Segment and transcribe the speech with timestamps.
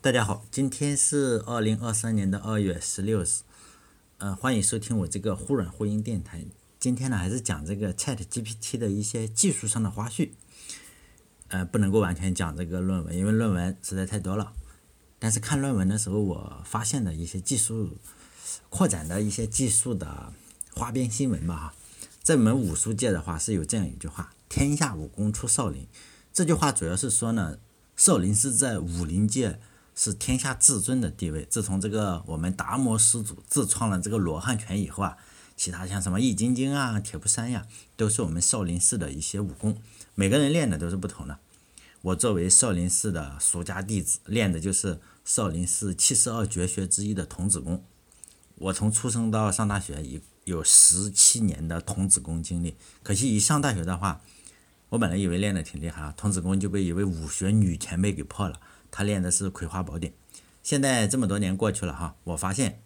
[0.00, 3.26] 大家好，今天是二零二三年的二月十六日，
[4.18, 6.44] 呃，欢迎收听我这个忽软忽硬电台。
[6.78, 10.30] 今天呢，还是讲这个 Chat GPT 的一些技术上的花絮，
[11.48, 14.52] 呃，不能够完全讲这个论文，因为论文实在太多了。
[15.18, 17.98] 但是看论文的时候，我发现的一些技术
[18.70, 20.32] 扩展的一些技术的
[20.74, 21.74] 花边新闻吧，哈。
[22.22, 25.88] 在我们武术界的话，是有这样一句话：“天下武功出少林。”
[26.32, 27.58] 这句话主要是说呢，
[27.96, 29.58] 少林寺在武林界。
[29.98, 31.44] 是天下至尊的地位。
[31.50, 35.16] 自从这个我们达摩师祖自创了这个罗汉拳以后啊，
[35.56, 39.76] 其他像什么易筋经啊、铁布衫呀，都是我们少林寺的一些武功。
[40.14, 41.40] 每个人练的都是不同的。
[42.02, 47.82] 我作为少林寺的俗家弟子，练的就是少林寺七十二绝学之一的童子功。
[48.54, 52.76] 我从出生到上大学，有有十七年的童子功经历。
[53.02, 54.20] 可惜一上大学的话，
[54.90, 58.60] 我本来以为练的挺厉害啊，童子功就被一位武学女前辈给破了。
[58.90, 60.12] 他练的是《葵花宝典》，
[60.62, 62.80] 现在这么多年过去了哈，我发现，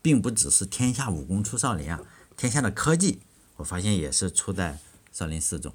[0.00, 2.00] 并不只是天下武功出少林啊，
[2.36, 3.20] 天下的科技，
[3.56, 4.78] 我发现也是出在
[5.12, 5.72] 少林寺中。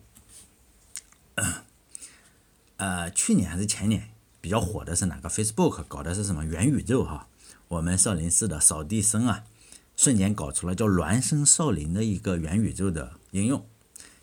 [2.77, 7.27] 呃，去年还是前年比较火的是哪个？Facebook 搞的是什么元宇宙哈？
[7.69, 9.43] 我们少林寺的扫地僧啊，
[9.95, 13.65] 瞬间搞出了叫“孪生少林”的一个元宇宙的应用。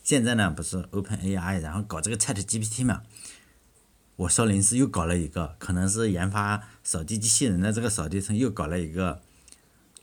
[0.02, 3.02] 现在呢，不是 OpenAI 然后搞这个 ChatGPT 嘛？
[4.16, 9.22] 我少林寺又搞了一个，可能是研发扫地机器人的这个扫地僧又搞了一个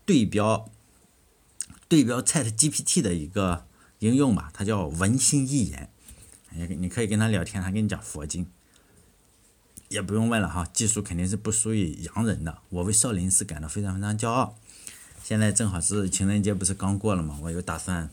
[0.06, 0.70] 对标
[1.88, 3.66] 对标 Chat GPT 的一个
[4.00, 5.90] 应用吧，它叫文心一言，
[6.50, 8.48] 你你可以跟他聊天，他跟你讲佛经，
[9.90, 14.58] 也不用问了哈，技术肯定是不输于洋人的，我为少林寺感到非常非常骄傲。
[15.24, 17.40] 现在正好是情人节，不是刚过了吗？
[17.44, 18.10] 我又打算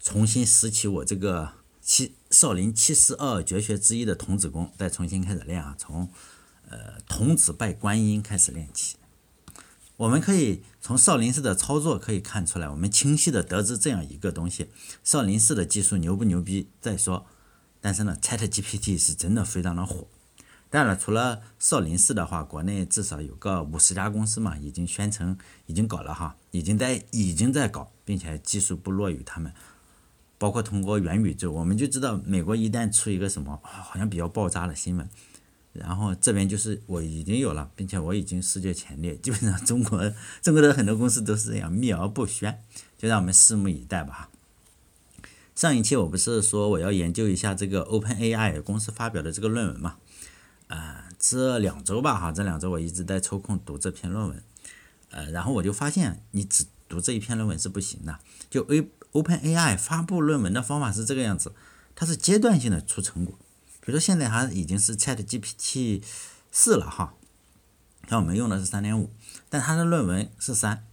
[0.00, 1.54] 重新拾起我这个。
[1.82, 6.08] 七少林七十二绝学之一的童子功，再重新开始练啊，从
[6.68, 8.96] 呃童子拜观音开始练起。
[9.96, 14.70] 我们可以从少林寺的操作可以看出来，我们清晰的得知这样一个东西：
[15.04, 17.26] 少林寺的技术牛不牛逼再说。
[17.80, 20.06] 但是呢，ChatGPT 是真的非常的火。
[20.70, 25.36] 当然了，除了少林寺的话，国内至少有个五十家公司嘛，已经宣称
[25.66, 29.52] 已经搞了哈，已经在已经在搞，并且技术不弱于他们。
[30.40, 35.06] 包括通过元宇宙，我们就知道美国一旦出一个什么好像比较爆炸的新闻，
[35.74, 42.58] 然后这边就是我已经有了，并且我已经世界前列，基本上中国中国的很多公司都是这样秘而不宣，
[42.96, 44.30] 就让我们拭目以待吧。
[45.54, 49.96] 上一期我不是说我要研究一下这个 OpenAI 公司发表的这个论文嘛？
[50.68, 54.42] 啊，这两周吧哈，这两周我一直在抽空读这篇论文，
[55.10, 58.88] 呃，然后我就发现你只读这一篇论文是不行的，就 A。
[59.12, 61.52] OpenAI 发布论文的方法是这个样子，
[61.96, 63.38] 它是阶段性的出成果。
[63.80, 66.02] 比如说现在它已经是 ChatGPT
[66.52, 67.14] 四了哈，
[68.08, 69.12] 像我们用的是三点五，
[69.48, 70.84] 但它的论文是三，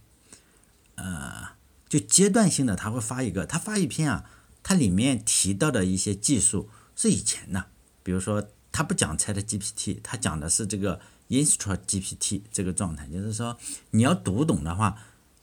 [0.96, 1.50] 呃，
[1.88, 4.24] 就阶段性的他会发一个，他发一篇啊，
[4.62, 7.66] 它里面提到的一些技术是以前的，
[8.02, 13.56] 比如说他不讲 ChatGPT，他讲的是这个 InstruGPT 这个状态，就是说
[13.90, 14.96] 你要读懂的话。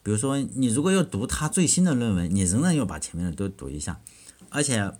[0.06, 4.00] 比如说，你如果要读他最新的论文，你仍然要把前面的都读一下。
[4.50, 4.92] 而且，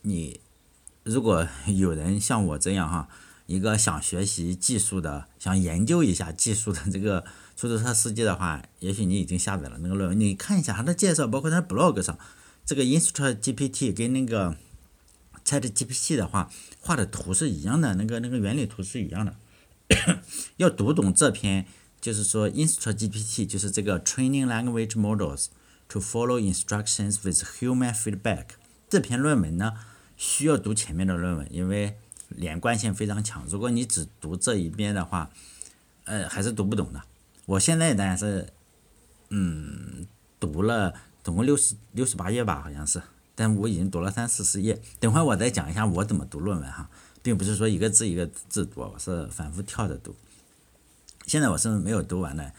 [0.00, 0.40] 你
[1.02, 3.06] 如果有人像我这样哈，
[3.44, 12.18] 一个想学习技术的，想研究一下技术的这个出租车司机的话，也许你已经下载了那个论文，你看一下他的介绍，包括他 blog 上，
[12.64, 14.56] 这个 Instruct GPT 跟那个
[15.44, 16.50] Chat GPT 的话
[16.80, 19.36] 画的图是一样的，那个那个原理图是一样的。
[20.56, 21.66] 要读懂这篇。
[22.04, 25.46] 就是说，InstruGPT 就是这个 Training Language Models
[25.88, 28.44] to Follow Instructions with Human Feedback
[28.90, 29.72] 这篇论文呢，
[30.14, 31.96] 需要读前面的论文，因为
[32.28, 33.46] 连贯性非常强。
[33.48, 35.30] 如果你只读这一边的话，
[36.04, 37.00] 呃，还是读不懂的。
[37.46, 38.52] 我现在当然是，
[39.30, 40.06] 嗯，
[40.38, 43.00] 读了总共六十六十八页吧，好像是，
[43.34, 44.78] 但我已经读了三四十页。
[45.00, 46.90] 等会我再讲一下我怎么读论文哈，
[47.22, 50.14] 并不是说一个字一个字读，我是反复跳着读。
[51.26, 52.52] 现在我是没有读完的，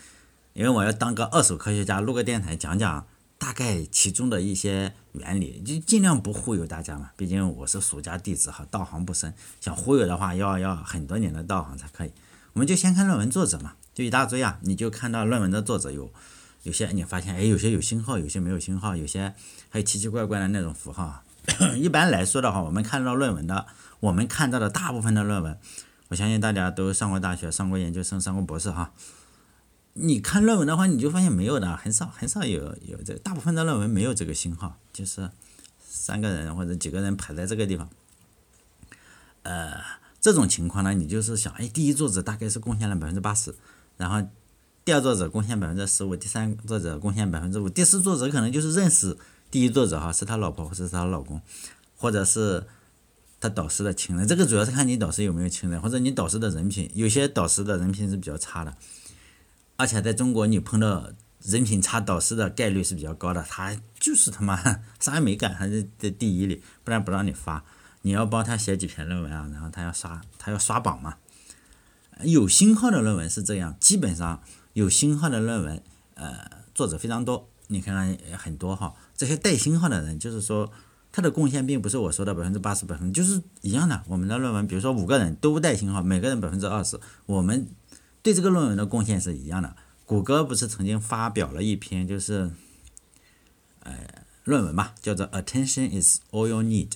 [0.53, 3.05] 因为我要当个二手科学家，录个电台讲讲
[3.37, 7.11] 大概其中的一些原理，就尽量不忽悠大家嘛。
[7.15, 12.11] 毕竟我是俗家弟子哈，道行不深，想忽悠的话要要很多年的道行才可以。
[12.53, 16.11] 我们就先看论文作者嘛，就一大堆啊，你就看到论文的作者有
[16.63, 19.33] 有些你发现哎，有些有星号，有些没有星号，有些
[19.69, 21.21] 还有奇奇怪怪的那种符号。
[21.77, 23.67] 一般来说的话，我们看到论文的，
[23.99, 25.59] 我们看到的大部分的论文。
[26.09, 28.93] 我相信大家都上过大学，上过研究生，上过博士哈。
[29.93, 35.29] 你看论文的话，你就发现没有的，很少很少有有这，大部分的论文没有这个星号，就是
[35.87, 37.89] 三个人或者几个人排在这个地方。
[39.43, 39.81] 呃，
[40.19, 43.55] 这种情况呢，你就是想，哎，第一作者大概是贡献了百分之八十，
[43.95, 44.27] 然后
[44.83, 49.17] 第二作者贡献百分之十五，第三作者贡献百分之五，第四作者可能就是认识
[49.49, 51.41] 第一作者哈，是他老婆或者是他老公，
[51.95, 52.67] 或者是
[53.39, 54.27] 他导师的亲人。
[54.27, 56.89] 这个主要是看你导师有没有亲人，或者你导师的人品。
[56.93, 58.75] 有些导师的人品是比较差的，
[59.77, 61.09] 而且在中国你碰到
[61.41, 67.63] 人品差导师的概率是比较高的，他就是他妈啥也没干，还是在第一里，不然不让你发。
[68.01, 71.17] 你要帮他写几篇论文啊，然后他要刷，他要刷榜嘛。
[72.23, 74.41] 有星号的论文是这样，基本上
[74.73, 75.83] 有星号的论文，
[76.13, 78.93] 呃，作者非常多，你看看很多哈。
[79.17, 80.71] 这些带星号的人，就是说
[81.15, 84.03] 他的贡献并不是我说的百分之八十、百分就是一样的。
[84.09, 87.69] 我们的论文，比如说五个人都带星号，每个人百分之二十，我们
[88.21, 89.77] 对这个论文的贡献是一样的。
[90.05, 92.51] 谷歌不是曾经发表了一篇就是，
[93.79, 93.95] 呃，
[94.43, 96.89] 论文嘛，叫做 “Attention is all you need”。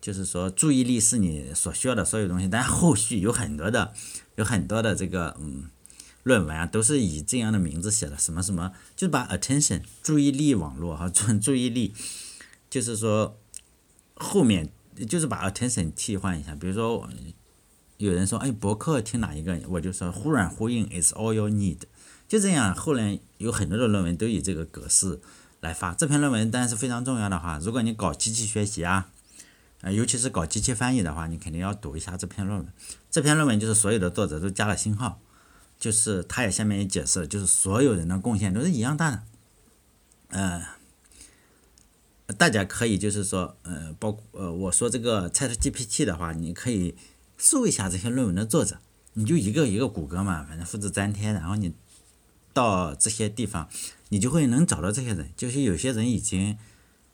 [0.00, 3.92] 就是说，注意力是你所需要的所有东西，但后续有很多的，
[4.36, 5.64] 有很多的这个嗯
[6.22, 11.92] 论文啊，都是以这样的名字写的，什么什么，就是把 attention 注意力网络哈，注注意力，
[12.70, 13.36] 就是说
[14.16, 14.68] 后面
[15.08, 17.08] 就是把 attention 替换一下，比如说
[17.98, 21.78] 有人说，哎，博客听哪一个，我就说忽软呼应 is all you need，
[22.26, 25.20] 就这样，后来有很多的论文都以这个格式
[25.60, 25.94] 来发。
[25.94, 29.10] 这篇论文当然是非常重要的话，如果你搞机器学习啊。
[29.82, 32.72] 呃，尤其是搞机器翻译的话，你肯定要读一下这篇论文。
[33.10, 35.20] 这篇论文就是所有的作者都加了星号，
[35.78, 39.22] 就是他也下面也解释了，就是所有人的贡献都是一样大的。
[40.28, 40.66] 呃，
[42.38, 46.94] 大家可以就是说，呃，包括呃，我说这个 ChatGPT 的话，你可以
[47.38, 48.78] 搜一下这些论文的作者，
[49.14, 51.72] 你就一个一个谷歌嘛，反正复制粘贴，然后你
[52.52, 53.68] 到这些地方，
[54.08, 55.30] 你就会能找到这些人。
[55.36, 56.58] 就是有些人已经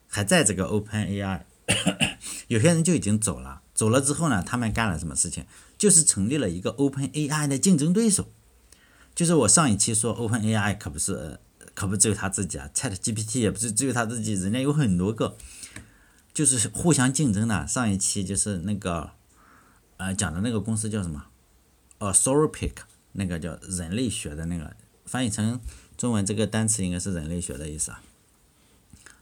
[0.09, 1.43] 还在这个 OpenAI。
[2.49, 5.47] 有些人就已经走了，走了之后呢，他们干了什么事情？
[5.79, 8.29] 就是成立了一个 Open AI 的竞争对手。
[9.15, 11.39] 就是我上一期说 Open AI 可不是，
[11.75, 15.37] 可不只有他自己啊，Chat GPT 也不是只有他自己，人家有很多个，
[16.35, 17.67] 就是互相竞争的。
[17.67, 19.13] 上一期就是那个，
[19.97, 21.27] 呃，讲的那个公司叫什么？
[21.99, 22.73] 哦，Soropic，
[23.13, 24.75] 那个叫人类学的那个，
[25.07, 25.61] 翻译成
[25.97, 28.03] 中文这个单词应该是人类学的意思啊。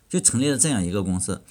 [0.09, 1.43] 就成立了这样一个公司。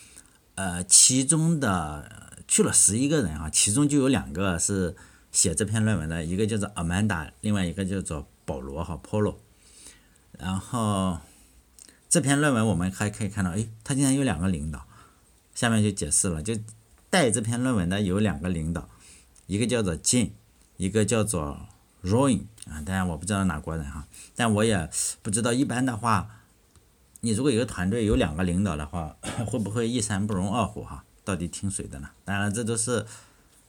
[0.55, 4.93] 呃，其中的去了十一个人啊，其中就有两个是
[5.31, 9.35] 写这篇论文的，一个叫做 Amanda，另外一个叫做保罗哈 Polo。
[10.39, 11.19] 然后
[12.09, 14.85] 这篇论文我们还可以看到，哎，他竟然有两个领导。
[15.53, 16.57] 下面就解释了，就
[17.09, 18.89] 带这篇论文的有两个领导，
[19.45, 20.31] 一个叫做 Jin，
[20.77, 21.67] 一个叫做
[22.03, 24.89] Roy 啊，当然我不知道哪国人哈，但我也
[25.21, 26.29] 不知道一般的话。
[27.21, 31.03] 你如果一个团队有两个领导的话， 会不会一山不容二虎哈？
[31.25, 32.11] 到底听谁的呢？
[32.23, 33.05] 当然，这都是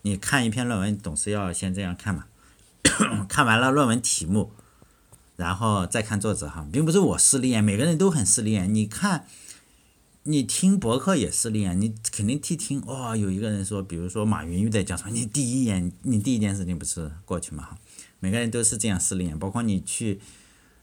[0.03, 2.27] 你看一篇论文，总是要先这样看嘛。
[3.29, 4.53] 看完了论文题目，
[5.41, 8.73] 然后再看作者哈，并不是我失恋，每个人都很失恋。
[8.75, 9.27] 你看，
[10.25, 17.79] 你听博客也失恋，你肯定听听哇，有一个人说，比如说马云又在讲什么，你第一眼，你第一件事情不是过去嘛哈？
[18.21, 20.21] 每个人都是这样失恋，包括你去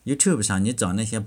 [0.03, 1.23] YouTube 上，你找那些。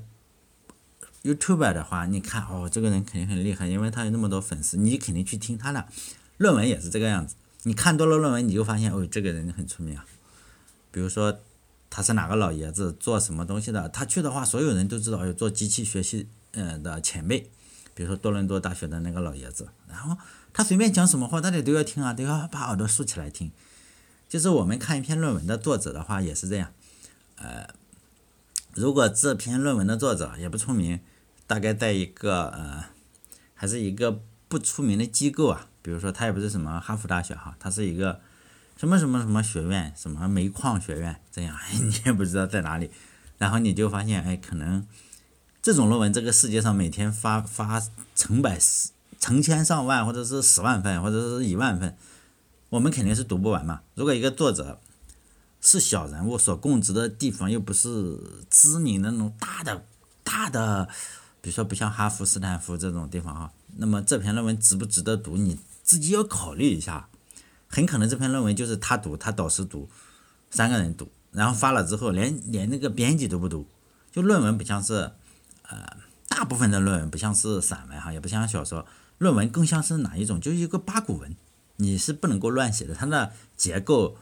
[1.23, 5.87] YouTube 的话，你看哦，这个人肯定很厉害，因为他有那么多粉丝，你肯定去听他的。
[6.39, 7.35] 论文也是这个样子，
[7.65, 10.07] 你看多了论文，你就发现哦，这个人很出名啊。
[10.91, 11.39] 比如说
[11.91, 17.51] 他是哪个老爷子，做什么东西的，他去的话，所有人都知道有做机器学习嗯的前辈，
[17.93, 20.17] 比如说多伦多大学的那个老爷子，然后
[20.55, 23.51] 他随便讲什么话，大家都要听啊，都要把耳朵竖起来听。
[24.29, 26.73] 就是我们看一篇论文的作者的话，也是这样，
[27.37, 27.69] 呃，
[28.73, 31.01] 如果这篇论文的作者也不出名。
[31.51, 32.85] 大概在一个呃，
[33.55, 38.21] 还是一个不出名的机构啊，比如说他也不是什么哈佛大学哈，他是一个
[38.81, 42.91] 什么什么什么学院，什么煤矿学院这样， 你也不知道在哪里，
[43.37, 44.87] 然后你就发现哎，可能
[45.61, 47.83] 这种论文这个世界上每天发发
[48.15, 48.59] 成百
[49.19, 51.95] 成千上万，或者是十万份，或者是一万份，
[52.71, 53.83] 我们肯定是读不完嘛。
[53.95, 54.81] 如果一个作者
[55.61, 58.19] 是小人物，所供职的地方又不是
[58.49, 59.85] 知名的那种大的
[60.25, 60.89] 大的。
[61.43, 67.09] 比如说不像哈佛、斯坦福这种地方哈，那么这篇论文值不值得读，你自己要考虑一下。
[67.71, 69.89] 很可能这篇论文就是他读，他导师读，
[70.51, 73.67] 三个人读，然后发了之后连连那个编辑都不读。
[74.11, 75.13] 就论文不像是，
[75.69, 75.97] 呃，
[76.29, 78.85] 大部分的论文不像是散文哈，也不像小说，
[79.17, 80.39] 论文更像是哪一种？
[80.41, 81.35] 就是一个八股文，
[81.77, 84.17] 你是不能够乱写的，它的结构，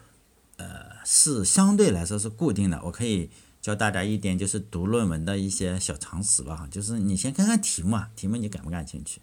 [0.57, 2.79] 呃，是相对来说是固定的。
[2.85, 3.29] 我可以。
[3.61, 9.19] 教大家一点就是读论文的一些小常识吧，哈，就是你先看看题目啊，题目你感不感兴趣？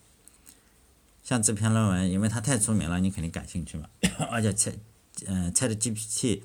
[1.26, 3.88] 像这篇论文，因为它太出名了，你肯定感兴趣嘛。
[4.30, 4.78] 而且
[5.26, 6.40] 嗯，ChatGPT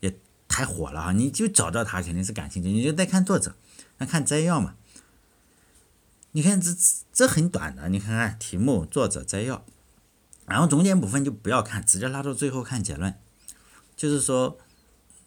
[0.00, 3.54] 也太火了哈，你就找到它肯定是感兴趣，你就再看作者，
[3.98, 4.76] 那看摘要嘛。
[6.32, 6.74] 你看这
[7.12, 9.62] 这很短的，你看看题目、作者、摘要，
[10.46, 13.14] 然后中间部分就不要看，直接拉到最后看结论。
[13.94, 14.58] 就是说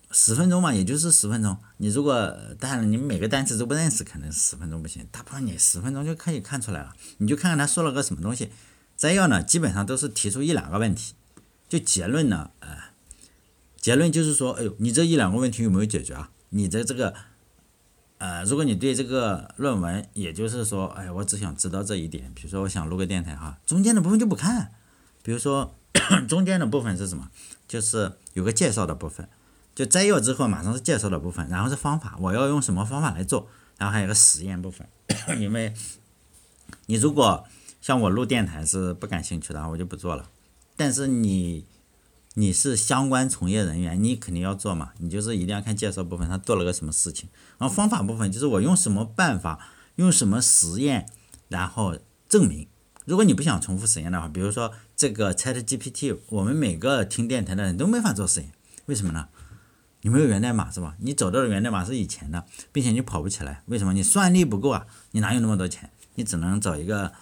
[0.10, 1.56] 十分钟嘛，也就是十分钟。
[1.78, 5.08] 你如果当然你每个单词都不认识，可能十分钟不行。
[5.12, 6.96] 大部分你十分钟就可以看出来了。
[7.20, 8.50] 你就看看他说了个什么东西。
[8.98, 11.14] 摘要呢，基本上都是提出一两个问题。
[11.70, 12.78] 就结论呢，呃，
[13.80, 16.32] 结论就是说，哎呦，你这一两个问题有没有解决啊？
[16.50, 17.14] 你的这个。
[18.20, 24.74] 呃，如果你对这个论文，也就是说，哎，我只想知道这一点，比如说我想录个电台哈，中间的部分就不看。
[25.22, 25.76] 比如说
[26.28, 27.30] 中间的部分是什么？
[27.68, 29.30] 就是有个介绍的部分，
[29.76, 34.90] 就摘要之后马上是介绍的部分，然后是方法，我要用什么方法来做，然后还有个实验部分。
[35.40, 35.76] 因为
[36.88, 37.46] 你如果
[37.88, 40.30] 像我录电台是不感兴趣的，我就不做了。
[40.76, 41.66] 但是你。
[42.40, 44.92] 你是相关从业人员，你肯定要做嘛。
[45.00, 47.28] 你就是一定要看介绍部分，他做了个什么事情。
[47.58, 49.58] 然后方法部分就是我用什么办法，
[49.96, 51.08] 用什么实验，
[51.48, 51.98] 然后
[52.30, 52.68] 证明。
[53.06, 58.52] 如果你不想重复实验的话，比如说这个 ChatGPT，我们每个听电台的人都没法做实验，
[58.86, 59.30] 为什么呢？
[60.02, 60.96] 你没有源代码是吧？
[61.00, 63.94] 你找到的源代码是以前的，并且你跑不起来，为什么？
[63.94, 65.90] 你算力不够啊，你哪有那么多钱？
[66.14, 67.14] 你只能找一个，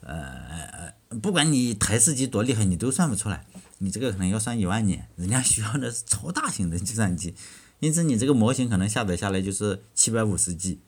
[0.00, 3.44] 呃，不管你台式机多厉害，你都算不出来。
[3.78, 7.34] 你这个可能要算一万年，人家需要的是超大型的计算机，
[7.78, 10.80] 因此你这个模型可能下载下来就是七百五十 G，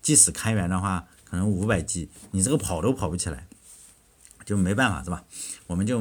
[0.00, 3.46] 即使开源的话可能五百 G，你这个跑都跑不起来，
[4.46, 5.24] 就没办法是吧？
[5.66, 6.00] 我们就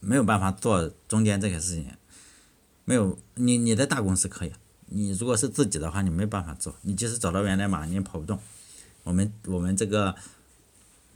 [0.00, 1.86] 没有办法做中间这些事情，
[2.84, 4.52] 没有你你在大公司可以，
[4.86, 8.40] 你如果是自己的话你没办法做，你即使找到源代码你也跑不动，
[9.04, 10.16] 我们我们这个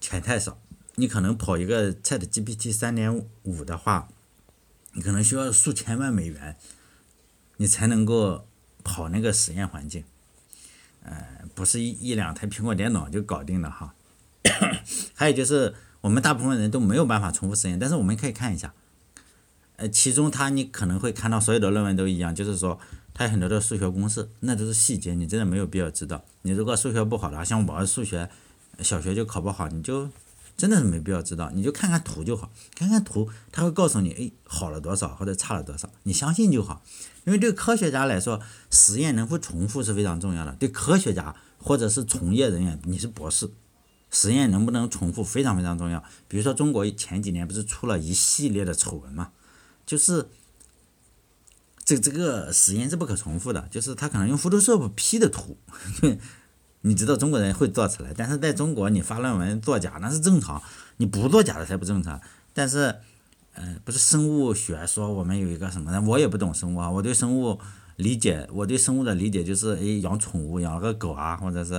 [0.00, 0.57] 钱太少，
[0.99, 4.09] 你可能跑一个 ChatGPT 三点五的话。
[4.95, 6.57] 你可能需要数千万美元，
[7.59, 8.47] 你才能够
[8.83, 10.02] 跑那个实验环境，
[11.05, 13.95] 呃，不是一一两台苹果电脑就搞定了哈。
[15.14, 18.75] 还有就是我们大部分人都没有办法重复实验，但是我们可以看一下，
[19.76, 22.81] 呃，其中它你可能会看到所有的论文都一样，就是说
[23.14, 26.25] 它有很多的数学公式，那都是细节，你真的没有必要知道。
[26.43, 28.28] 你如果数学不好的话，像我数学
[28.81, 30.11] 小学就考不好，你就。
[30.59, 36.83] 真的是没必要知道，你就看看图就好，看看图，他会告诉你，哎，好了多少或者差了多少，你相信就好。
[37.25, 40.57] 因为对科学家来说，实验能否重复是非常重要的。
[40.59, 43.49] 对科学家或者是从业人员，你是博士，
[44.11, 46.03] 实验能不能重复非常非常重要。
[46.27, 49.31] 比如说中国前几年不是出了一系列的丑闻嘛，
[49.87, 50.29] 就是
[51.85, 55.57] 这这个实验是不可重复的，就是他可能用 Photoshop P 的图。
[56.82, 60.62] 你知道中国人会做出来，但是在中国你发论文作假那是正常，
[60.99, 62.20] 你不作假的才不正常。
[62.54, 62.97] 但是，
[63.54, 66.00] 呃，不是生物学说我们有一个什么呢？
[66.02, 67.61] 我也不懂生物啊，我对生物
[67.97, 71.75] 理解，我对生物的理解就是，哎，养宠物养了个狗啊，或者是，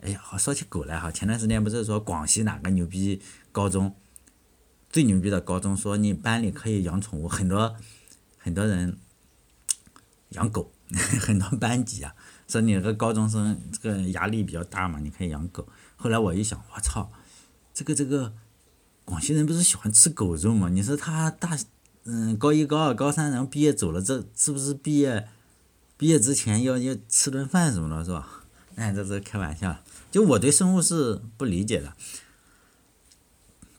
[0.00, 3.94] 哎呀，说起狗来哈，前段时间不是说广西哪个牛逼高中，
[4.90, 7.74] 最牛逼的高中说你班里可以养宠物，很多
[8.38, 8.96] 很多人
[10.30, 10.72] 养狗，
[11.20, 12.14] 很多班级啊。
[12.46, 15.66] 说你这个高中生这个压力比较大嘛，你可以养狗。
[15.96, 17.10] 后来我一想，我操，
[17.72, 18.32] 这个这个
[19.04, 20.68] 广西人不是喜欢吃狗肉嘛？
[20.68, 21.58] 你说他大
[22.04, 25.28] 嗯高一高二高三然后毕业走了，这是不是毕业
[25.96, 28.44] 毕业之前要要吃顿饭什么的，是吧？
[28.76, 29.78] 哎，这是开玩笑。
[30.10, 31.94] 就我对生物是不理解的。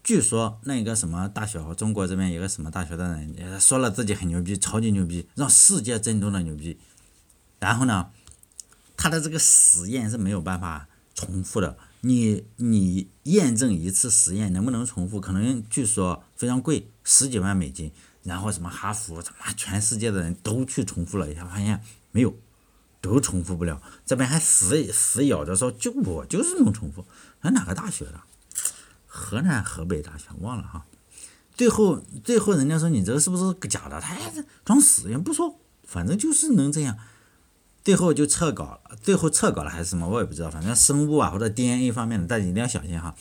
[0.04, 6.78] 据说那个什么大学，中国这边有个什么大学的人说了自己很牛逼，超级牛逼，让世界震动的牛逼。
[7.60, 8.10] 然后呢？
[9.06, 17.92] 他的这个实验是没有办法重复的，你你验证一次实验能不能重复，可能据说非常贵，十几万美金。
[18.24, 22.36] 然后什么哈佛，他妈全世界的人都去重复了一下，发现没有，
[23.00, 23.80] 都重复不了。
[24.08, 27.06] 这边还死死咬着说，就我就是能重复。
[27.42, 28.20] 那哪个大学的？
[29.06, 30.84] 河南河北大学忘了哈。
[31.54, 34.02] 最后最后人家说你这个是不是假的？
[34.02, 36.98] 他还是装死也不说，反正就是能这样。
[37.86, 40.50] 最后就撤稿了，最后撤稿了还是什么，我也不知道。
[40.50, 43.16] 反正生物啊或者 DNA 方面的，大家一定要小心哈。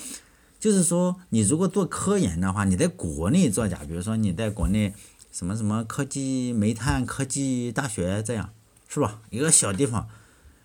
[0.59, 4.95] 就是说，你如果做科研的话，你在国内作假，比如说你在国内
[5.31, 8.49] 什么什么科技煤炭科技大学这样，
[8.89, 9.21] 是吧？
[9.29, 10.09] 一个小地方，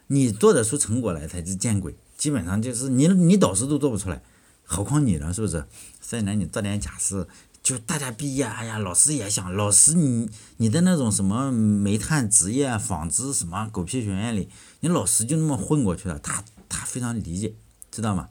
[0.08, 1.98] 你做得出成果来才是见鬼。
[2.18, 4.22] 基本上就是你你导师都做不出来，
[4.64, 5.34] 何况你呢？
[5.34, 5.66] 是不是？
[6.00, 7.28] 所以呢，你做点假事。
[7.70, 14.50] 就大家毕业，哎呀，老师也想，老师你你的那种什么煤炭职业纺织什么狗屁学院里，
[14.80, 17.54] 你老师就那么混过去了，他他非常理解，
[17.92, 18.30] 知道吗？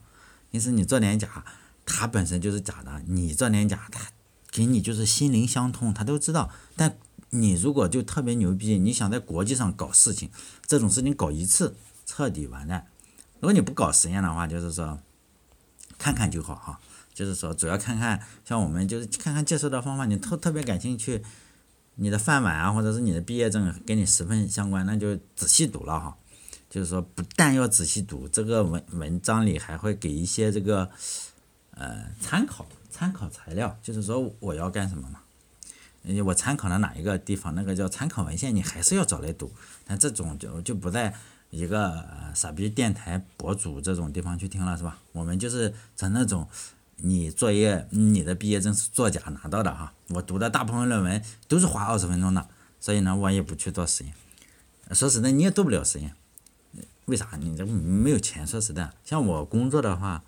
[0.51, 1.45] 因此你做点假，
[1.85, 4.09] 他本身就是假的，你做点假，他
[4.51, 6.49] 给你就是心灵相通，他都知道。
[6.75, 6.97] 但
[7.29, 10.29] 你如果就特别牛逼，你想在国际上搞事情，
[10.67, 12.87] 这种事情搞一次彻底完蛋。
[13.39, 14.99] 如果你不搞实验的话，就是说
[15.97, 16.81] 看看就好哈。
[17.19, 21.21] 就是说主要看看像我们就是看看介绍的方法，你特特别感兴趣，
[21.95, 26.15] 你的饭碗啊或者是你的毕业证跟你十分相关，那就仔细读了哈。
[26.69, 30.89] 就是说不但要仔细读，这个文文章里还会给一些这个
[31.71, 35.19] 呃参考参考材料，就是说我要干什么嘛。
[36.25, 39.51] 我参考了哪一个地方，那个叫参考文献，你还是要找来读。
[39.85, 41.13] 但这种就就不在
[41.49, 44.97] 一个傻逼电台博主这种地方去听了，是吧？
[45.11, 46.47] 我们就是在那种
[47.01, 49.93] 你作业，你的毕业证是作假拿到的哈。
[50.09, 52.47] 我读的大部分论文都是花二十分钟的，
[52.79, 54.13] 所以呢，我也不去做实验。
[54.91, 56.13] 说实在，你也做不了实验，
[57.05, 57.29] 为啥？
[57.39, 58.45] 你这没有钱。
[58.45, 60.23] 说实在，像我工作的话，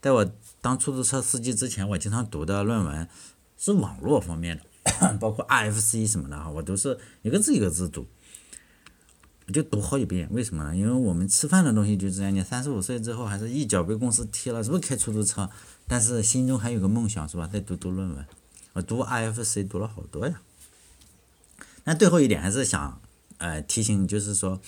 [0.00, 3.08] 在我当出租车司机之前，我经常读的论文
[3.56, 4.64] 是网络方面的。
[5.18, 8.06] 包括 RFC 什么的哈，我都是一个字一个字读，
[9.46, 10.28] 我就读好几遍。
[10.32, 10.76] 为什么呢？
[10.76, 12.34] 因为我们吃饭的东西就这样。
[12.34, 15.48] 你三十五岁之后，还是一脚被公司踢了，是不是开出租车？
[15.86, 17.46] 但是心中还有个梦想，是吧？
[17.46, 18.26] 再读读论文，
[18.72, 20.40] 我读 I F C 读了好多呀。
[21.84, 23.00] 那最后一点还是想，
[23.38, 24.60] 呃，提醒就是说，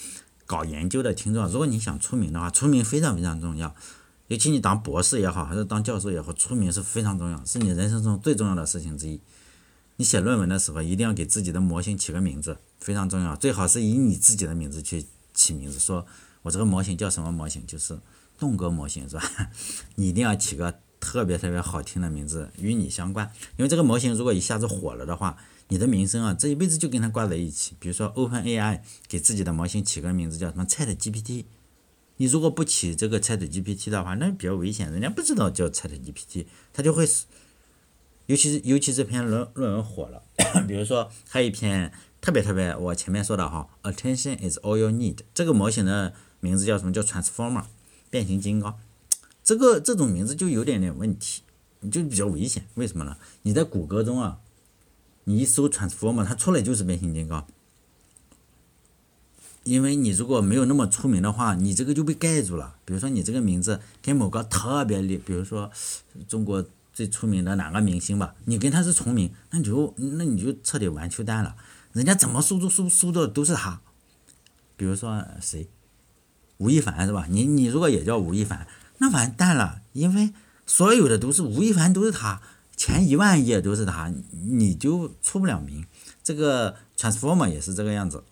[0.47, 3.75] 搞研究的听众，如果你想出名的话，出名非常非常重要。
[4.29, 9.21] 尤其你当博士也好，还是当教授也好，出名是非常重要，是你人生中最重要的事情之一。
[9.97, 13.37] 你写论文的时候，一定要给自己的模型起个名字，非常重要。
[13.37, 16.07] 最好是以你自己的名字去起名字，说
[16.43, 17.99] 我这个模型叫什么模型，就是
[18.39, 19.51] 动格模型，是吧？
[19.97, 23.31] 你一定要起个特别特别好听的名字，与你相关。
[23.57, 25.37] 因为这个模型如果一下子火了的话，
[25.69, 27.75] 你的名声啊，这一辈子就跟它挂在一起。
[27.79, 31.45] 比如说 OpenAI 给自己的模型起个名字叫什么 ChatGPT，
[32.17, 37.09] 你如果不起这个 ChatGPT 的话，那比较危险，人家不知道叫 ChatGPT，他就会。
[38.29, 40.23] 尤其是尤其这篇论论文火了，
[40.69, 47.65] 比如说还有一篇特别特别，我前面说的哈，Attention is all you need，这个模型的名字叫什么叫 Transformer，
[48.11, 48.79] 变形金刚，
[49.43, 51.41] 这个这种名字就有点点问题，
[51.81, 53.17] 你就比较危险，为什么呢？
[53.45, 54.41] 你在谷歌中啊，
[55.25, 57.47] 你一搜 Transformer，它出来就是变形金刚，
[59.65, 62.77] 因为你如果没有那么出名的话，你这个就被盖住了。
[62.85, 65.71] 比如说你这个名字跟某个特别厉，比如说
[66.29, 66.63] 中国。
[66.99, 68.35] 最出名的哪个明星吧？
[68.47, 71.55] 你跟他是重名，那你就那你就彻底完球蛋了。
[71.93, 73.81] 人家怎么搜都搜搜的都是他。
[74.77, 75.69] 比如说谁，
[76.57, 77.27] 吴亦凡是吧？
[77.31, 78.67] 你你如果也叫吴亦凡，
[78.99, 80.33] 那完蛋了，因为
[80.67, 82.43] 所有的都是吴亦凡，都是他，
[82.77, 85.87] 前一万页都是他，你就出不了名。
[86.25, 88.25] 这个 Transformer 也是这个样子，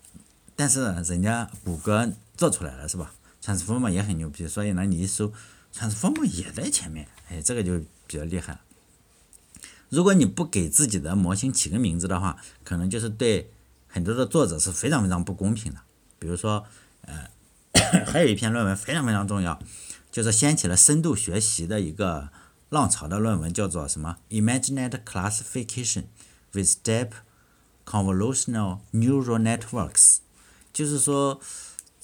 [0.57, 5.33] 但是人家谷歌做出来了是吧？Transformer 也很牛逼，所以呢，你一搜
[5.77, 7.83] Transformer 也在前面，哎，这个就。
[8.09, 8.61] 比较厉害。
[9.89, 13.51] 如果你不给自己的模型起个名字的话，可能就是对
[13.89, 15.81] 很多的作者是非常非常不公平的。
[16.21, 16.65] 比如说，
[17.01, 17.29] 呃，
[18.07, 19.61] 还有一篇论文非常非常重要，
[20.12, 22.29] 就是掀起了深度学习的一个
[22.69, 26.05] 浪潮的论文，叫做什么？Imaginate Classification
[26.53, 27.11] with Deep
[27.85, 30.19] Convolutional Neural Networks。
[30.73, 31.41] 就是说，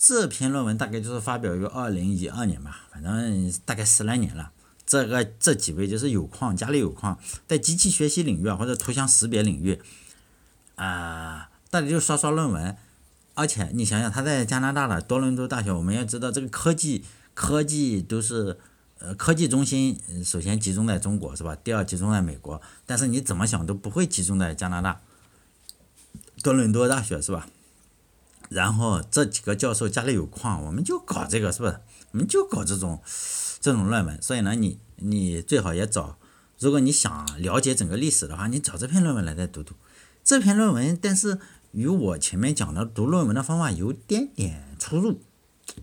[0.05, 4.51] 这篇论文大概就是发表于二零一二年吧，反正大概十来年了。
[4.85, 9.81] 这个这几位就是有矿，家里有矿，在机器学习领域，或者图像识别领域，
[10.75, 12.77] 啊，大家就刷刷论文。
[13.35, 18.59] 而且你想想，他在加拿大的多伦多大学，我们要知道这个科技科技都是
[18.99, 21.55] 呃科技中心，首先集中在中国是吧？
[21.55, 25.01] 第二集中在美国，但是你怎么想都不会集中在加拿大
[26.43, 27.47] 多伦多大学是吧？
[28.53, 31.81] 然后这几个教授家里有矿，我们就搞这个是不是？
[32.13, 33.01] 我们就搞这种。
[33.65, 36.19] 这种论文，所以呢，你你最好也找，
[36.59, 39.77] 如果你想了解整个历史的话，你找这篇论文来再读读。
[40.25, 41.39] 这篇论文，但是
[41.71, 45.21] 与我前面讲的读论文的方法有点点出入，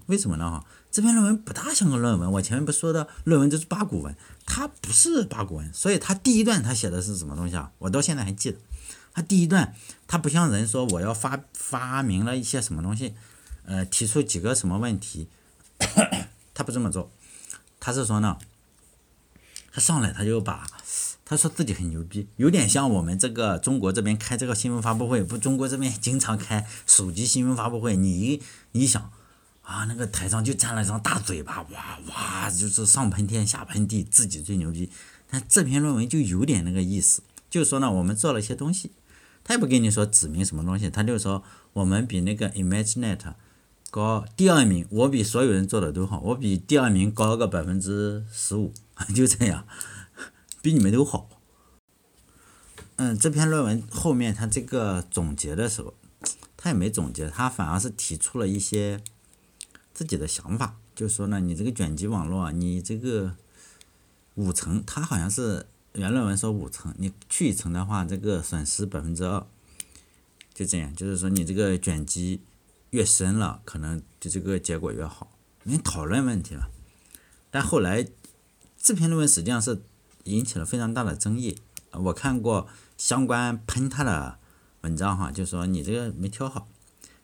[0.07, 0.51] 为什么呢？
[0.51, 2.29] 哈，这篇论文不大像个论文。
[2.33, 4.13] 我前面不说的论文都是八股文，
[4.45, 7.71] 它不是八股文，所以它第一段它写的是什么东西啊？
[7.77, 8.57] 我到现在还记得，
[9.19, 9.75] 他第一段
[10.07, 13.13] 他不像人说我要发发明了一些什么东西，
[13.65, 15.27] 呃，提出几个什么问题，
[16.53, 17.11] 他不这么做。
[17.81, 18.37] 他是说呢，
[19.73, 20.65] 他上来他就把，
[21.25, 29.11] 他说自己很牛逼，有点像我们这个中国这边开这个新闻发布会，不，中国这边经常开手机新闻发布会，你你想，
[29.63, 34.89] 啊，那个台上就站了一张大嘴巴，哇哇，就是上喷天下喷地，自己最牛逼。
[35.29, 38.91] 但这篇论文就有点那个意思，就说呢，我们做了一些东西，
[39.49, 43.33] 他也不跟你说指明什么东西，他就说我们比那个 ImageNet。
[43.89, 48.71] 高第二名，我比所有人做的都好，我比第二名高个百分之十五，
[49.15, 49.65] 就这样，
[50.61, 51.27] 比你们都好。
[52.97, 55.95] 嗯，这篇论文后面他这个总结的时候，
[56.55, 59.01] 他也没总结，他反而是提出了一些
[59.91, 63.35] 自己的想法，就说呢，你这个卷积网络，你这个
[64.35, 65.65] 五层，他好像是
[65.99, 69.45] 原论文说五层，你去一层的话，这个损失百分之二，
[70.53, 72.41] 就这样，就是说你这个卷积
[72.91, 75.29] 越深了，可能就这个结果越好。
[75.63, 76.71] 你讨论问题了，
[77.51, 78.07] 但后来
[78.81, 79.81] 这篇论文实际上是
[80.23, 81.59] 引起了非常大的争议。
[81.91, 84.39] 我看过相关喷他的
[84.81, 86.69] 文章哈，就说你这个没挑好。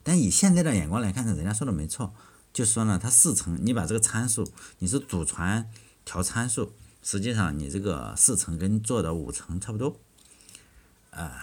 [0.03, 2.13] 但以现在的眼光来看呢，人家说的没错，
[2.51, 5.71] 就说呢，它四层，你把这个参数，你是祖传
[6.03, 6.73] 调参数，
[7.05, 9.95] 实际上你这个四层跟做的五层差不多。
[11.11, 11.39] 啊，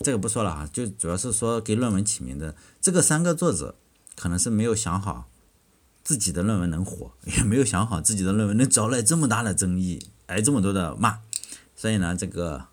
[0.00, 3.76] 这个不说了啊，就主要是说给论文起名的这个三个作者
[4.16, 5.30] 可能是没有想好。
[6.02, 11.20] 自己的论文能火，也没有想好自己的论文能招来这么大的争议，挨这么多的骂，
[11.74, 12.66] 所以呢，这个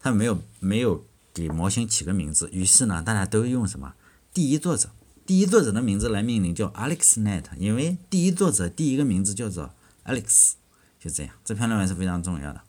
[0.00, 3.94] 他没有没有给模型起个名字，于是呢，大家都用什么
[4.34, 4.90] 第一作者，
[5.24, 9.70] 第一作者的名字来命名，叫 AlexNet，因为第一作者第一个名字叫做
[10.04, 10.54] Alex，
[10.98, 12.60] 就这样，这篇论文是非常重要的。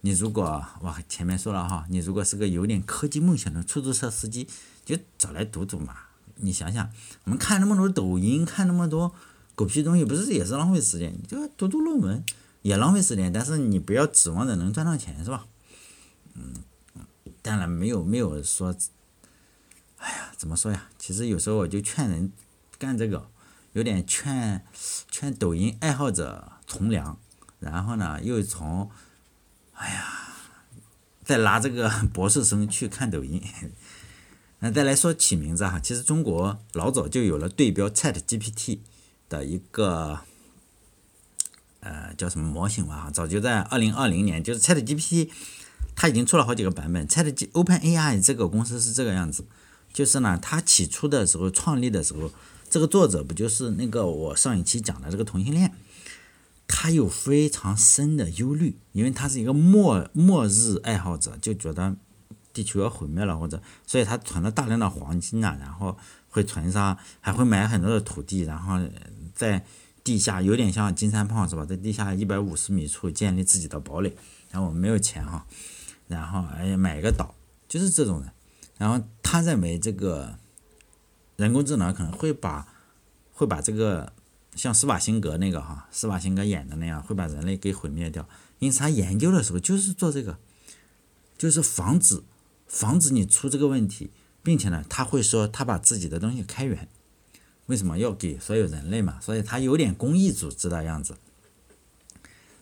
[0.00, 0.44] 你如果
[0.80, 4.48] 哇前面说了哈，你如果是个有点科技梦想的出租车司机，
[4.84, 5.96] 就找来读读嘛。
[6.36, 6.90] 你想想，
[7.24, 9.14] 我们看那么多抖音，看那么多
[9.54, 11.12] 狗屁东西，不是也是浪费时间？
[11.12, 12.24] 你就读读论文
[12.62, 15.46] 也浪费时间，但是你不要指望着能赚到钱，是吧？
[16.34, 16.54] 嗯，
[17.42, 18.74] 当然没有没有说，
[19.98, 20.88] 哎呀，怎么说呀？
[20.98, 22.32] 其实有时候我就劝人
[22.78, 23.28] 干这个，
[23.74, 24.64] 有点劝
[25.10, 27.20] 劝抖音爱好者从良，
[27.62, 28.90] 然后呢又从，
[29.74, 30.34] 哎呀，
[31.24, 33.42] 再拉这个 博士生去看抖音。
[34.58, 38.78] 那再来说起名字哈，其实中国老早就有了对标 Chat GPT
[39.28, 40.20] 的一个，
[41.80, 43.10] 呃，叫什么模型吧？
[43.12, 45.30] 早就在二零二零年，就是 Chat GPT，
[45.96, 47.08] 它已经出了好几个版本。
[47.08, 49.44] Chat G Open AI 这个公司是这个样子，
[49.92, 52.30] 就是呢，它起初的时候创立的时候，
[52.70, 55.74] 这个作者不就是那个我上一期讲的这个同性恋，
[56.66, 61.96] 他有非常深的忧虑，因为他是一个末末日爱好者，就觉得。
[62.54, 65.96] 地球要毁灭了，或者，所以他存了大量的黄金呐，然后
[66.28, 68.78] 会存上，还会买很多的土地，然后
[69.34, 69.64] 在
[70.04, 71.64] 地下有点像金三胖是吧？
[71.64, 74.14] 在地下一百五十米处建立自己的堡垒。
[74.50, 75.46] 然后我们没有钱哈，
[76.08, 77.34] 然后哎买一个岛，
[77.66, 78.30] 就是这种人。
[78.76, 80.36] 然后他认为这个
[81.36, 82.68] 人工智能可能会把
[83.32, 84.12] 会把这个
[84.54, 88.28] 像施瓦辛格那个哈，施瓦辛格演的那样，会把人类给毁灭掉。
[88.58, 90.38] 因此他研究的时候就是做这个，
[91.36, 92.22] 就是防止。
[92.66, 94.10] 防止你出这个问题，
[94.42, 96.88] 并且呢，他会说他把自己的东西开源，
[97.66, 99.20] 为什么要给所有人类嘛？
[99.20, 101.16] 所以他有点公益组织的样子。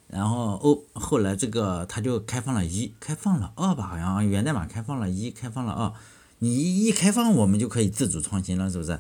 [0.09, 5.93] 然后哦，后来这个他就开放了一，开放了二吧，好像源代码开放了一，开放了二，
[6.41, 8.99] 你一开放我们就可以自主创新了，是不是？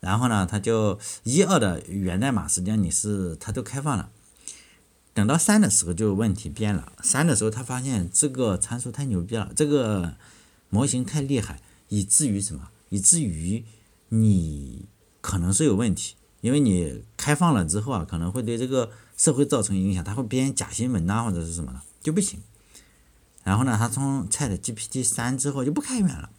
[0.00, 4.10] 然后呢，他就一二的源代码实际上你是他都开放了。
[5.14, 10.14] 等到三的时候就问题变了，三的时候他发现这个参数太牛逼了，这个。
[10.72, 12.68] 模型太厉害，以至于什么？
[12.90, 13.64] 以至于
[14.10, 14.86] 你
[15.20, 22.40] 可能是有问题，因为你开放了之后啊，可能会对这个社会造成影响，它会编假新闻呐，或者是什么的就不行。
[23.42, 26.30] 然后呢，他从 Chat GPT 三之后就不开源了。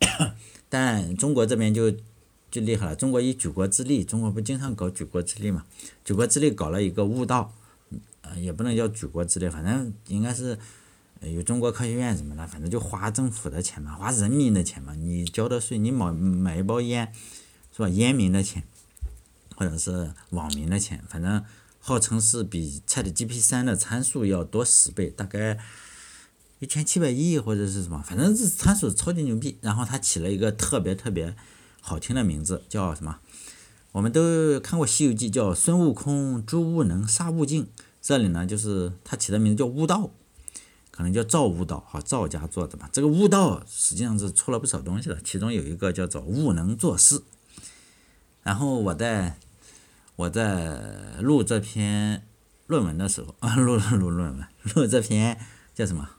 [0.68, 1.94] 但中国这边就
[2.50, 5.64] 就厉害了，中国以举国之力，中国不经常搞举国之力嘛？
[6.04, 7.52] 举国之力搞了一个悟道，
[8.22, 10.58] 呃，也不能叫举国之力，反正应该是。
[11.22, 14.94] 有中国科学院什么的，反正就花政府的钱嘛，花人民的钱嘛。
[14.94, 17.12] 你交的税，你买买一包烟，
[17.76, 17.90] 是吧？
[17.90, 18.62] 烟民的钱，
[19.54, 21.44] 或者是网民的钱，反正
[21.78, 25.58] 号称是比 chat G P 三的参数要多十倍，大概
[26.58, 29.58] 一千七百亿或者是什么，反正是参数超级牛逼。
[29.60, 31.36] 然后他起了一个特别特别
[31.80, 33.18] 好听的名字，叫什么？
[33.92, 37.68] 我们都看过《西游记》，叫孙悟空猪悟能杀悟净。
[38.00, 40.10] 这里呢，就是他起的名字叫悟道。
[40.90, 42.88] 可能叫赵悟道哈，赵家做的吧。
[42.92, 47.22] 这个悟道实际上是出了不少东西的，其中有一个叫做悟能做事。
[48.42, 49.38] 然后我在
[50.16, 52.26] 我在录这篇
[52.66, 55.38] 论文的时候啊，录录论文，录这篇
[55.74, 56.10] 叫什么？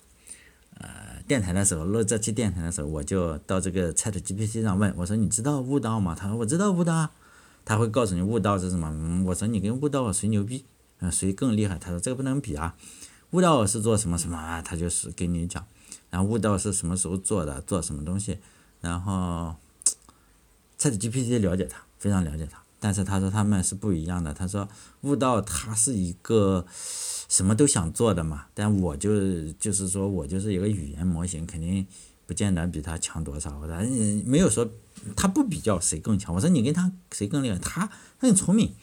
[1.28, 7.10] 电台的时候，录这期电台的时候，我就到这个 Chat GPT 上问我说：“你知道悟道吗？”他说：“我知道悟道。”
[7.64, 9.24] 他会告诉你悟道是什么。
[9.26, 10.66] 我说：“你跟悟道谁牛逼？
[11.00, 12.76] 嗯，谁更厉害？”他说：“这个不能比啊。”
[13.32, 14.62] 悟道是做什么什么啊？
[14.62, 15.66] 他就是给你讲，
[16.10, 18.40] 然后悟道是什么时候做的，做什么东西，
[18.82, 19.56] 然后
[20.78, 24.34] ，ChatGPT 了解他，非常了解他，但是他说他们是不一样的。
[24.34, 24.68] 他说
[25.02, 26.66] 悟道它是一个
[27.32, 31.88] 什么都想做的嘛，但我就就是说我就是一个语言模型，肯定
[32.26, 33.58] 不见得比他强多少。
[33.58, 33.78] 我说
[34.26, 34.70] 没有说
[35.15, 36.36] 他不比较谁更强。
[36.36, 37.58] 我说你跟他谁更厉害？
[37.60, 37.89] 他
[38.20, 38.74] 他很聪明，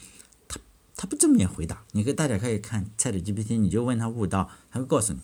[0.48, 0.58] 他
[0.96, 1.84] 他不正面回答。
[1.92, 5.18] 你可以大家可以看 ChatGPT，你就问他悟道，他会告诉你。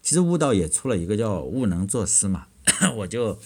[0.00, 2.46] 其实悟道也出了一个叫悟能作诗嘛，
[2.96, 3.38] 我就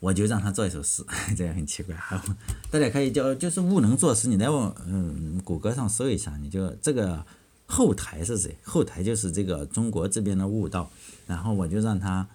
[0.00, 1.04] 我就让他做一首诗，
[1.36, 1.94] 这也很奇怪。
[1.94, 2.22] 还有
[2.70, 7.24] 大家可以叫就是悟能作诗，你在我嗯谷歌上搜一下，你就这个
[7.66, 8.56] 后台是谁？
[8.62, 10.90] 后台就是这个中国这边的悟道，
[11.26, 12.28] 然后我就让他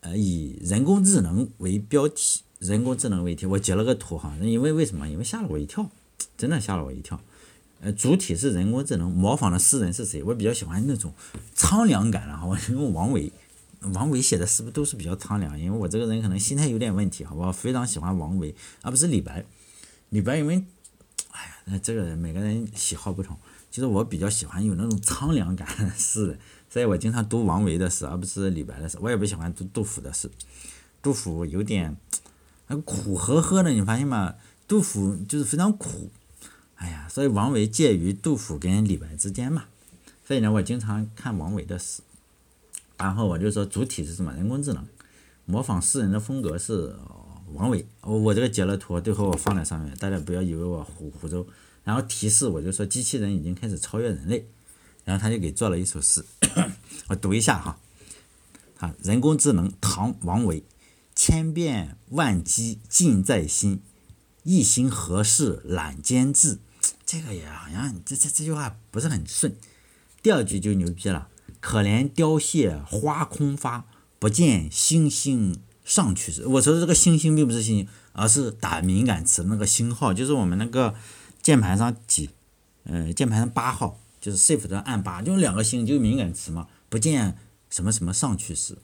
[0.00, 5.08] 呃以人工智能为标题，人工智能为题，我截了个图哈，因为为什么？
[5.08, 5.90] 因为吓了我一跳，
[6.36, 7.20] 真的吓了我一跳。
[7.82, 10.22] 呃，主体是人工智能，模仿的诗人是谁？
[10.22, 11.14] 我比较喜欢那种
[11.54, 13.32] 苍凉感，然后我用王维，
[13.94, 15.58] 王维写的是不是都是比较苍凉？
[15.58, 17.50] 因为我这个人可能心态有点问题，好吧？
[17.50, 19.44] 非常喜欢王维，而不是李白。
[20.10, 20.64] 李白因为，
[21.30, 23.36] 哎呀，那这个人每个人喜好不同。
[23.70, 26.38] 其实我比较喜欢有那种苍凉感的诗，
[26.68, 28.98] 所以我经常读王维的诗，而不是李白的诗。
[29.00, 30.28] 我也不喜欢读杜甫的诗，
[31.00, 31.96] 杜甫有点
[32.84, 34.34] 苦呵呵的，你发现吗？
[34.66, 36.10] 杜甫就是非常苦。
[36.74, 39.64] 哎呀，所以王维介于杜甫跟李白之间嘛，
[40.26, 42.02] 所以呢，我经常看王维的诗，
[43.00, 44.30] 然后我就说主体是什么？
[44.34, 44.86] 人工智能，
[45.46, 46.94] 模仿诗人的风格是
[47.54, 47.86] 王维。
[48.02, 51.46] 我我这个截了图，最后我放在上面，大家不要以为我胡胡诌。
[51.82, 54.46] 然后提示我就说机器人已经开始超越人类，
[55.04, 56.22] 然后他就给做了一首诗，
[57.08, 57.78] 我读一下哈，
[58.78, 60.62] 啊，人工智能，唐王维，
[61.14, 63.80] 千变万机尽在心，
[64.42, 66.58] 一心何事懒兼治。
[67.06, 69.56] 这个也好像这这这句话不是很顺，
[70.22, 71.28] 第二句就牛逼了。
[71.60, 73.84] 可怜凋谢花空发，
[74.18, 76.46] 不见星星上去时。
[76.46, 80.94] 我说的这个星星并不是星星，而是打敏感词那个星号，就是我们那个
[81.42, 82.30] 键盘上几，
[82.84, 86.66] 呃，键盘上八号，就是 Shift 按八，就两个星，就敏感词嘛。
[86.88, 87.36] 不见
[87.68, 88.76] 什么什么上去时。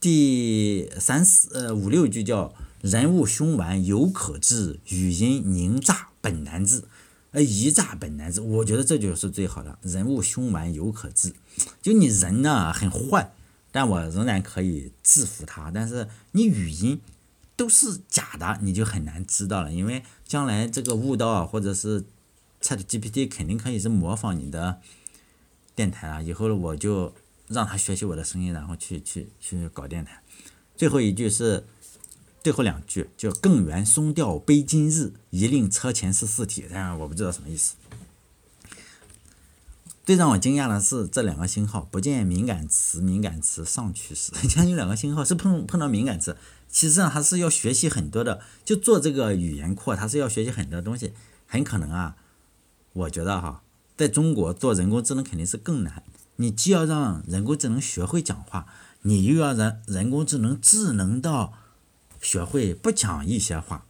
[0.00, 6.84] 第三四呃五六句叫人物凶顽犹可治，语音凝诈本难治。
[7.32, 9.78] 呃，一诈本难治，我觉得这就是最好的。
[9.82, 11.34] 人物凶顽犹可治，
[11.82, 13.32] 就你人呢很坏，
[13.70, 15.70] 但我仍然可以制服他。
[15.70, 17.00] 但是你语音
[17.54, 19.72] 都是假的，你就很难知道了。
[19.72, 22.04] 因为将来这个悟道或者是
[22.62, 24.80] ChatGPT 肯定可以是模仿你的
[25.74, 26.22] 电台啊。
[26.22, 27.14] 以后我就
[27.48, 30.22] 让他学习我的声音，然后去去去搞电台。
[30.76, 31.64] 最后一句是。
[32.46, 37.74] 最后两句叫“更圆松调悲今日，一令车前是四体”，但我不知道什么意思。
[40.04, 46.36] 最让我惊讶的是这两个星号不见敏感词，敏感词上去时， 像有两个星号是碰碰到敏感词，
[46.68, 48.40] 其实上还是要学习很多的。
[48.64, 51.14] 就做这个语言库，它是要学习很多东西，
[51.48, 52.14] 很可能啊，
[52.92, 53.64] 我觉得哈，
[53.96, 56.04] 在中国做人工智能肯定是更难。
[56.36, 58.68] 你既要让人工智能学会讲话，
[59.02, 61.54] 你又要让人工智能智能到。
[62.26, 63.86] 学会不讲一些话，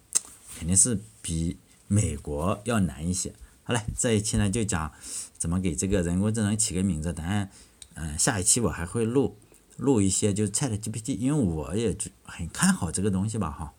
[0.59, 1.57] 肯定是比
[1.89, 3.33] 美国要难一些。
[3.63, 4.93] 好嘞，这一期呢就讲
[5.39, 7.15] 怎么给这个人工智能起个名字。
[7.15, 7.51] 当然，
[7.95, 9.39] 嗯，下一期我还会录
[9.79, 13.73] 录一些，就 Chat GPT，因为我也很看好这个东西吧，哈，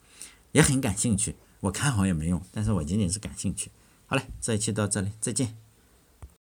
[0.53, 1.35] 也很感兴趣。
[1.59, 3.69] 我看好也没用，但是我仅仅是感兴趣。
[4.07, 5.55] 好嘞，这一期到这里，再见。